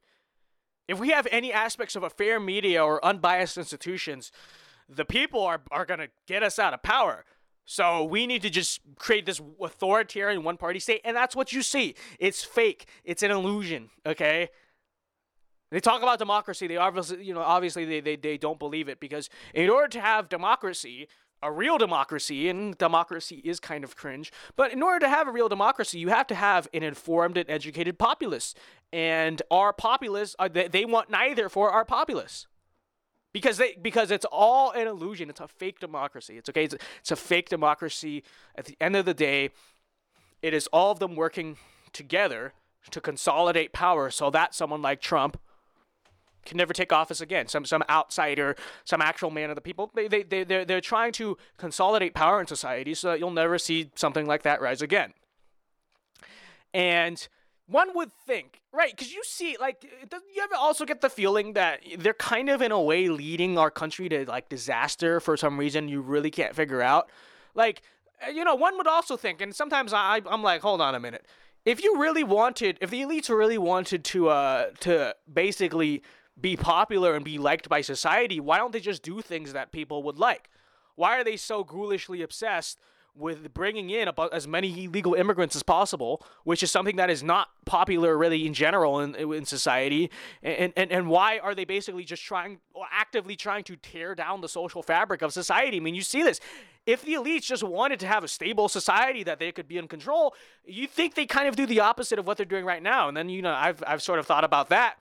if 0.87 0.99
we 0.99 1.09
have 1.09 1.27
any 1.31 1.53
aspects 1.53 1.95
of 1.95 2.03
a 2.03 2.09
fair 2.09 2.39
media 2.39 2.83
or 2.83 3.03
unbiased 3.03 3.57
institutions, 3.57 4.31
the 4.89 5.05
people 5.05 5.41
are, 5.41 5.61
are 5.71 5.85
going 5.85 5.99
to 5.99 6.09
get 6.27 6.43
us 6.43 6.59
out 6.59 6.73
of 6.73 6.83
power. 6.83 7.23
So 7.65 8.03
we 8.03 8.27
need 8.27 8.41
to 8.41 8.49
just 8.49 8.81
create 8.97 9.25
this 9.25 9.41
authoritarian 9.61 10.43
one 10.43 10.57
party 10.57 10.79
state. 10.79 11.01
And 11.05 11.15
that's 11.15 11.35
what 11.35 11.53
you 11.53 11.61
see. 11.61 11.95
It's 12.19 12.43
fake. 12.43 12.87
It's 13.03 13.23
an 13.23 13.31
illusion. 13.31 13.89
Okay. 14.05 14.49
They 15.71 15.79
talk 15.79 16.01
about 16.01 16.19
democracy. 16.19 16.67
They 16.67 16.77
obviously, 16.77 17.23
you 17.23 17.33
know, 17.33 17.41
obviously 17.41 17.85
they, 17.85 18.01
they, 18.01 18.15
they 18.17 18.37
don't 18.37 18.59
believe 18.59 18.89
it 18.89 18.99
because 18.99 19.29
in 19.53 19.69
order 19.69 19.87
to 19.89 20.01
have 20.01 20.27
democracy, 20.27 21.07
a 21.41 21.51
real 21.51 21.77
democracy, 21.77 22.49
and 22.49 22.77
democracy 22.77 23.41
is 23.43 23.59
kind 23.59 23.83
of 23.83 23.95
cringe, 23.95 24.31
but 24.55 24.73
in 24.73 24.83
order 24.83 24.99
to 24.99 25.09
have 25.09 25.27
a 25.27 25.31
real 25.31 25.49
democracy, 25.49 25.97
you 25.97 26.09
have 26.09 26.27
to 26.27 26.35
have 26.35 26.67
an 26.73 26.83
informed 26.83 27.37
and 27.37 27.49
educated 27.49 27.97
populace. 27.97 28.53
And 28.91 29.41
our 29.49 29.71
populace, 29.71 30.35
uh, 30.37 30.49
they, 30.49 30.67
they 30.67 30.85
want 30.85 31.09
neither 31.09 31.47
for 31.47 31.71
our 31.71 31.85
populace 31.85 32.47
because 33.33 33.57
they 33.57 33.77
because 33.81 34.11
it's 34.11 34.25
all 34.31 34.71
an 34.71 34.87
illusion. 34.87 35.29
It's 35.29 35.39
a 35.39 35.47
fake 35.47 35.79
democracy. 35.79 36.37
It's 36.37 36.49
okay. 36.49 36.65
It's 36.65 36.75
it's 36.99 37.11
a 37.11 37.15
fake 37.15 37.49
democracy. 37.49 38.23
At 38.55 38.65
the 38.65 38.77
end 38.79 38.95
of 38.95 39.05
the 39.05 39.13
day, 39.13 39.51
it 40.41 40.53
is 40.53 40.67
all 40.67 40.91
of 40.91 40.99
them 40.99 41.15
working 41.15 41.57
together 41.93 42.53
to 42.89 43.01
consolidate 43.01 43.73
power, 43.73 44.09
so 44.09 44.29
that 44.31 44.55
someone 44.55 44.81
like 44.81 45.01
Trump 45.01 45.39
can 46.45 46.57
never 46.57 46.73
take 46.73 46.91
office 46.91 47.21
again. 47.21 47.47
Some 47.47 47.65
some 47.65 47.83
outsider, 47.89 48.55
some 48.83 49.01
actual 49.01 49.29
man 49.29 49.49
of 49.49 49.55
the 49.55 49.61
people. 49.61 49.91
They 49.93 50.07
they 50.07 50.23
they 50.23 50.43
they're, 50.43 50.65
they're 50.65 50.81
trying 50.81 51.11
to 51.13 51.37
consolidate 51.57 52.13
power 52.13 52.39
in 52.41 52.47
society, 52.47 52.93
so 52.93 53.09
that 53.09 53.19
you'll 53.19 53.31
never 53.31 53.57
see 53.57 53.91
something 53.95 54.25
like 54.25 54.43
that 54.43 54.61
rise 54.61 54.81
again. 54.81 55.13
And 56.73 57.27
one 57.67 57.95
would 57.95 58.11
think, 58.11 58.61
right? 58.73 58.91
Because 58.91 59.13
you 59.13 59.23
see, 59.23 59.57
like, 59.59 59.83
you 59.83 60.43
ever 60.43 60.55
also 60.55 60.85
get 60.85 61.01
the 61.01 61.09
feeling 61.09 61.53
that 61.53 61.81
they're 61.97 62.13
kind 62.13 62.49
of 62.49 62.61
in 62.61 62.71
a 62.71 62.81
way 62.81 63.07
leading 63.07 63.57
our 63.57 63.71
country 63.71 64.09
to 64.09 64.25
like 64.25 64.49
disaster 64.49 65.19
for 65.19 65.37
some 65.37 65.57
reason 65.57 65.87
you 65.87 66.01
really 66.01 66.31
can't 66.31 66.55
figure 66.55 66.81
out. 66.81 67.09
Like, 67.55 67.81
uh, 68.25 68.29
you 68.29 68.43
know, 68.43 68.55
one 68.55 68.77
would 68.77 68.87
also 68.87 69.15
think, 69.15 69.41
and 69.41 69.55
sometimes 69.55 69.93
I, 69.93 70.21
I'm 70.25 70.43
like, 70.43 70.61
hold 70.61 70.81
on 70.81 70.95
a 70.95 70.99
minute. 70.99 71.25
If 71.63 71.83
you 71.83 71.99
really 71.99 72.23
wanted, 72.23 72.77
if 72.81 72.89
the 72.89 73.01
elites 73.01 73.29
really 73.29 73.57
wanted 73.57 74.03
to, 74.05 74.29
uh, 74.29 74.65
to 74.81 75.15
basically 75.31 76.01
be 76.39 76.57
popular 76.57 77.13
and 77.13 77.23
be 77.23 77.37
liked 77.37 77.69
by 77.69 77.81
society, 77.81 78.39
why 78.39 78.57
don't 78.57 78.73
they 78.73 78.79
just 78.79 79.03
do 79.03 79.21
things 79.21 79.53
that 79.53 79.71
people 79.71 80.03
would 80.03 80.17
like? 80.17 80.49
Why 80.95 81.19
are 81.19 81.23
they 81.23 81.37
so 81.37 81.63
ghoulishly 81.63 82.21
obsessed 82.21 82.79
with 83.15 83.53
bringing 83.53 83.89
in 83.89 84.07
about 84.07 84.33
as 84.33 84.47
many 84.47 84.85
illegal 84.85 85.13
immigrants 85.13 85.55
as 85.55 85.63
possible, 85.63 86.23
which 86.43 86.63
is 86.63 86.71
something 86.71 86.95
that 86.95 87.09
is 87.09 87.21
not 87.21 87.49
popular 87.65 88.17
really 88.17 88.47
in 88.47 88.53
general 88.53 88.99
in, 89.01 89.15
in 89.15 89.45
society. 89.45 90.09
And, 90.41 90.71
and, 90.77 90.91
and 90.91 91.09
why 91.09 91.39
are 91.39 91.53
they 91.53 91.65
basically 91.65 92.05
just 92.05 92.23
trying, 92.23 92.59
actively 92.91 93.35
trying 93.35 93.63
to 93.65 93.75
tear 93.75 94.15
down 94.15 94.41
the 94.41 94.49
social 94.49 94.81
fabric 94.81 95.21
of 95.21 95.33
society? 95.33 95.77
I 95.77 95.79
mean, 95.81 95.95
you 95.95 96.01
see 96.01 96.23
this. 96.23 96.39
If 96.85 97.03
the 97.03 97.13
elites 97.13 97.43
just 97.43 97.63
wanted 97.63 97.99
to 97.99 98.07
have 98.07 98.23
a 98.23 98.27
stable 98.27 98.69
society 98.69 99.23
that 99.23 99.39
they 99.39 99.51
could 99.51 99.67
be 99.67 99.77
in 99.77 99.87
control, 99.87 100.33
you 100.65 100.87
think 100.87 101.15
they 101.15 101.25
kind 101.25 101.47
of 101.47 101.55
do 101.55 101.65
the 101.65 101.81
opposite 101.81 102.17
of 102.17 102.25
what 102.25 102.37
they're 102.37 102.45
doing 102.45 102.65
right 102.65 102.81
now. 102.81 103.07
And 103.07 103.15
then, 103.15 103.29
you 103.29 103.41
know, 103.41 103.53
I've, 103.53 103.83
I've 103.85 104.01
sort 104.01 104.19
of 104.19 104.25
thought 104.25 104.43
about 104.43 104.69
that. 104.69 104.95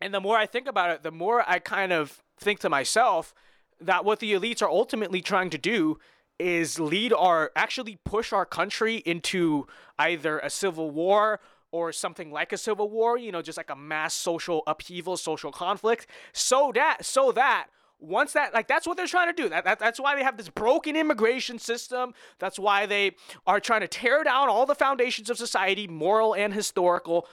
And 0.00 0.12
the 0.12 0.20
more 0.20 0.36
I 0.36 0.46
think 0.46 0.66
about 0.66 0.90
it, 0.90 1.02
the 1.02 1.12
more 1.12 1.44
I 1.46 1.60
kind 1.60 1.92
of 1.92 2.22
think 2.38 2.58
to 2.60 2.68
myself 2.68 3.34
that 3.80 4.04
what 4.04 4.18
the 4.18 4.32
elites 4.32 4.62
are 4.62 4.68
ultimately 4.68 5.20
trying 5.20 5.50
to 5.50 5.58
do 5.58 5.98
is 6.42 6.78
lead 6.78 7.12
our 7.12 7.50
actually 7.56 7.98
push 8.04 8.32
our 8.32 8.44
country 8.44 8.96
into 8.96 9.66
either 9.98 10.38
a 10.40 10.50
civil 10.50 10.90
war 10.90 11.40
or 11.70 11.92
something 11.92 12.30
like 12.30 12.52
a 12.52 12.58
civil 12.58 12.90
war, 12.90 13.16
you 13.16 13.32
know, 13.32 13.40
just 13.40 13.56
like 13.56 13.70
a 13.70 13.76
mass 13.76 14.12
social 14.12 14.62
upheaval, 14.66 15.16
social 15.16 15.52
conflict, 15.52 16.06
so 16.32 16.70
that 16.74 17.04
so 17.04 17.32
that 17.32 17.68
once 17.98 18.32
that 18.32 18.52
like 18.52 18.66
that's 18.68 18.86
what 18.86 18.96
they're 18.96 19.06
trying 19.06 19.34
to 19.34 19.42
do. 19.42 19.48
That, 19.48 19.64
that 19.64 19.78
that's 19.78 20.00
why 20.00 20.16
they 20.16 20.22
have 20.22 20.36
this 20.36 20.48
broken 20.48 20.96
immigration 20.96 21.58
system. 21.58 22.12
That's 22.38 22.58
why 22.58 22.86
they 22.86 23.12
are 23.46 23.60
trying 23.60 23.80
to 23.80 23.88
tear 23.88 24.24
down 24.24 24.48
all 24.48 24.66
the 24.66 24.74
foundations 24.74 25.30
of 25.30 25.38
society 25.38 25.86
moral 25.86 26.34
and 26.34 26.52
historical. 26.52 27.26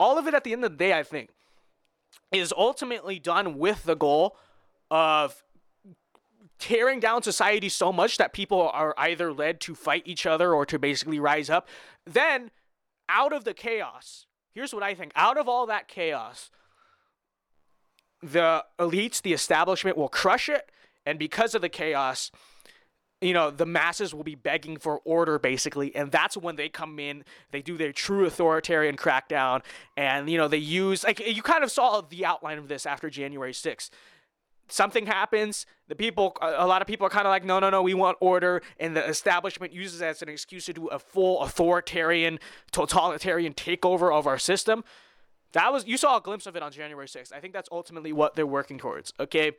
All 0.00 0.18
of 0.18 0.26
it 0.26 0.34
at 0.34 0.44
the 0.44 0.52
end 0.52 0.64
of 0.64 0.72
the 0.72 0.76
day 0.76 0.92
i 0.92 1.02
think 1.02 1.30
is 2.32 2.52
ultimately 2.56 3.18
done 3.18 3.58
with 3.58 3.84
the 3.84 3.96
goal 3.96 4.36
of 4.90 5.42
tearing 6.58 7.00
down 7.00 7.22
society 7.22 7.68
so 7.68 7.92
much 7.92 8.16
that 8.16 8.32
people 8.32 8.68
are 8.72 8.94
either 8.98 9.32
led 9.32 9.60
to 9.60 9.74
fight 9.74 10.02
each 10.04 10.26
other 10.26 10.54
or 10.54 10.66
to 10.66 10.78
basically 10.78 11.18
rise 11.20 11.48
up 11.48 11.68
then 12.04 12.50
out 13.08 13.32
of 13.32 13.44
the 13.44 13.54
chaos 13.54 14.26
here's 14.52 14.74
what 14.74 14.82
i 14.82 14.94
think 14.94 15.12
out 15.14 15.38
of 15.38 15.48
all 15.48 15.66
that 15.66 15.88
chaos 15.88 16.50
the 18.22 18.64
elites, 18.78 19.22
the 19.22 19.32
establishment 19.32 19.96
will 19.96 20.08
crush 20.08 20.48
it, 20.48 20.70
and 21.06 21.18
because 21.18 21.54
of 21.54 21.62
the 21.62 21.68
chaos, 21.68 22.30
you 23.20 23.32
know, 23.32 23.50
the 23.50 23.66
masses 23.66 24.14
will 24.14 24.24
be 24.24 24.34
begging 24.34 24.76
for 24.76 25.00
order 25.04 25.38
basically, 25.38 25.94
and 25.94 26.10
that's 26.10 26.36
when 26.36 26.56
they 26.56 26.68
come 26.68 26.98
in, 26.98 27.24
they 27.50 27.62
do 27.62 27.76
their 27.76 27.92
true 27.92 28.26
authoritarian 28.26 28.96
crackdown, 28.96 29.62
and 29.96 30.28
you 30.30 30.38
know, 30.38 30.48
they 30.48 30.58
use 30.58 31.04
like 31.04 31.20
you 31.20 31.42
kind 31.42 31.64
of 31.64 31.70
saw 31.70 32.00
the 32.00 32.24
outline 32.24 32.58
of 32.58 32.68
this 32.68 32.86
after 32.86 33.10
January 33.10 33.52
6th. 33.52 33.90
Something 34.68 35.06
happens, 35.06 35.64
the 35.88 35.94
people, 35.94 36.36
a 36.42 36.66
lot 36.66 36.82
of 36.82 36.88
people 36.88 37.06
are 37.06 37.10
kind 37.10 37.26
of 37.26 37.30
like, 37.30 37.44
no, 37.44 37.58
no, 37.58 37.70
no, 37.70 37.82
we 37.82 37.94
want 37.94 38.18
order, 38.20 38.62
and 38.78 38.94
the 38.94 39.06
establishment 39.08 39.72
uses 39.72 40.02
it 40.02 40.04
as 40.04 40.22
an 40.22 40.28
excuse 40.28 40.66
to 40.66 40.74
do 40.74 40.86
a 40.88 40.98
full 40.98 41.42
authoritarian, 41.42 42.38
totalitarian 42.70 43.54
takeover 43.54 44.12
of 44.12 44.26
our 44.26 44.38
system. 44.38 44.84
That 45.52 45.72
was 45.72 45.86
you 45.86 45.96
saw 45.96 46.18
a 46.18 46.20
glimpse 46.20 46.46
of 46.46 46.56
it 46.56 46.62
on 46.62 46.70
January 46.70 47.06
6th. 47.06 47.32
I 47.32 47.40
think 47.40 47.54
that's 47.54 47.68
ultimately 47.72 48.12
what 48.12 48.34
they're 48.36 48.46
working 48.46 48.78
towards. 48.78 49.14
Okay. 49.18 49.52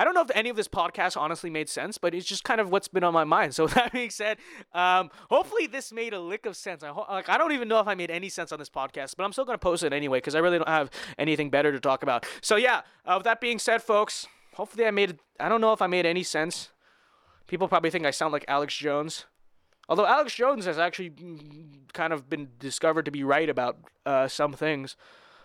I 0.00 0.04
don't 0.04 0.14
know 0.14 0.22
if 0.22 0.30
any 0.34 0.48
of 0.48 0.56
this 0.56 0.66
podcast 0.66 1.14
honestly 1.18 1.50
made 1.50 1.68
sense, 1.68 1.98
but 1.98 2.14
it's 2.14 2.24
just 2.24 2.42
kind 2.42 2.58
of 2.58 2.70
what's 2.70 2.88
been 2.88 3.04
on 3.04 3.12
my 3.12 3.24
mind. 3.24 3.54
So 3.60 3.66
that 3.66 3.92
being 3.92 4.08
said, 4.08 4.38
um, 4.72 5.10
hopefully 5.28 5.66
this 5.66 5.92
made 5.92 6.14
a 6.14 6.20
lick 6.20 6.46
of 6.46 6.56
sense. 6.56 6.82
I 6.82 6.88
ho- 6.88 7.04
like 7.10 7.28
I 7.28 7.36
don't 7.36 7.52
even 7.52 7.68
know 7.68 7.80
if 7.80 7.86
I 7.86 7.94
made 7.94 8.10
any 8.10 8.30
sense 8.30 8.50
on 8.50 8.58
this 8.58 8.70
podcast, 8.70 9.14
but 9.18 9.24
I'm 9.24 9.32
still 9.32 9.44
gonna 9.44 9.58
post 9.58 9.82
it 9.82 9.92
anyway 9.92 10.16
because 10.16 10.34
I 10.34 10.38
really 10.38 10.56
don't 10.56 10.68
have 10.68 10.90
anything 11.18 11.50
better 11.50 11.70
to 11.70 11.78
talk 11.78 12.02
about. 12.02 12.24
So 12.40 12.56
yeah, 12.56 12.80
uh, 13.04 13.16
with 13.18 13.24
that 13.24 13.42
being 13.42 13.58
said, 13.58 13.82
folks, 13.82 14.26
hopefully 14.54 14.86
I 14.86 14.90
made. 14.90 15.18
I 15.38 15.50
don't 15.50 15.60
know 15.60 15.74
if 15.74 15.82
I 15.82 15.86
made 15.86 16.06
any 16.06 16.22
sense. 16.22 16.70
People 17.46 17.68
probably 17.68 17.90
think 17.90 18.06
I 18.06 18.10
sound 18.10 18.32
like 18.32 18.46
Alex 18.48 18.74
Jones. 18.74 19.26
Although 19.86 20.06
Alex 20.06 20.34
Jones 20.34 20.64
has 20.64 20.78
actually 20.78 21.12
kind 21.92 22.14
of 22.14 22.30
been 22.30 22.48
discovered 22.58 23.04
to 23.04 23.10
be 23.10 23.22
right 23.22 23.50
about 23.50 23.76
uh, 24.06 24.28
some 24.28 24.54
things. 24.54 24.96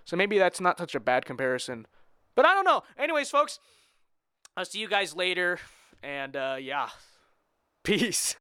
So 0.06 0.16
maybe 0.16 0.38
that's 0.38 0.62
not 0.62 0.78
such 0.78 0.96
a 0.96 1.02
bad 1.02 1.26
comparison. 1.26 1.88
But 2.36 2.46
I 2.46 2.54
don't 2.54 2.66
know. 2.66 2.84
Anyways, 2.98 3.30
folks, 3.30 3.60
I'll 4.58 4.66
see 4.66 4.80
you 4.80 4.88
guys 4.88 5.16
later. 5.16 5.60
And 6.02 6.36
uh, 6.36 6.58
yeah, 6.60 6.90
peace. 7.84 8.36